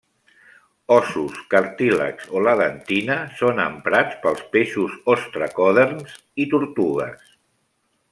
Ossos, 0.93 1.33
cartílags, 1.53 2.31
o 2.39 2.41
la 2.45 2.55
dentina 2.61 3.17
són 3.41 3.61
emprats 3.65 4.17
pels 4.23 4.41
peixos 4.57 4.97
ostracoderms 5.17 6.17
i 6.45 6.49
tortugues. 6.55 7.29